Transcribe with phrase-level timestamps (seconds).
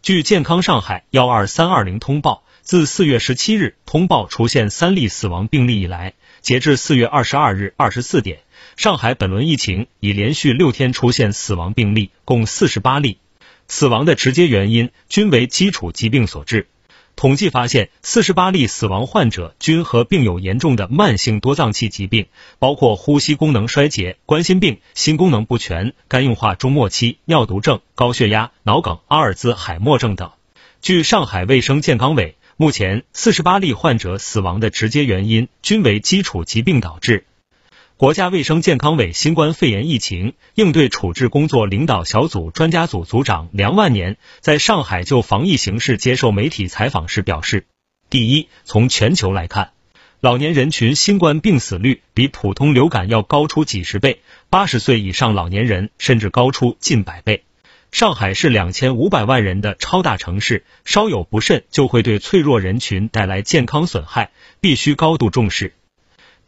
[0.00, 8.38] 据健康上海幺二三二零通报，自四月十七日通报出现三例死亡病例以来，截至四月二十二日二十四点，
[8.76, 13.18] 上海本轮疫情已连续六天出现死亡病例，共四十八例，
[13.66, 16.68] 死亡的直接原因均为基础疾病所致。
[17.18, 22.28] 统计发现，四十八例死亡患者均和并有严重的慢性多脏器疾病，
[22.60, 30.30] 包括呼吸功能衰竭、冠心病、心功能不全、肝硬化中末期、尿毒症、高血压、脑梗、阿尔兹海默症等。
[30.80, 37.26] 据上海卫生健康委，目前四十八例患者死亡的直接原因均为基础疾病导致。
[37.98, 47.66] 国家卫生健康委新冠肺炎疫情应对处置工作领导小组专家组组长梁万年在上海就防疫形势接受媒体采访时表示：
[48.08, 49.72] 第一，从全球来看，
[50.20, 57.42] 老年人群新冠病死率比普通流感要高出几十倍，八十岁以上老年人甚至高出近百倍。
[57.90, 65.72] 上海是两千五百万人的超大城市，稍有不慎就会对脆弱人群带来健康损害，必须高度重视。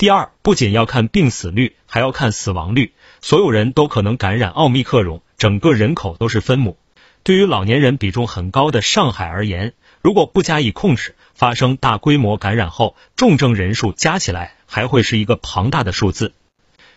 [0.00, 2.94] 第二，不仅要看病死率，还要看死亡率。
[3.20, 6.78] 所有人都可能感染奥密克戎，整个人口都是分母。
[7.22, 16.32] 对于老年人比重很高的上海而言，如果不加以控制，发生大规模感染后，重症人数加起来还会是一个庞大的数字。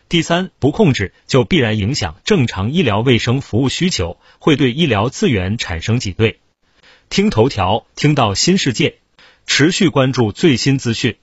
[0.08, 6.40] 第三，不控制就必然影响正常医疗卫生服务需求，会对医疗资源产生挤兑。
[7.10, 8.96] 听头条，听到新世界，
[9.46, 11.18] 持续关注最新资讯。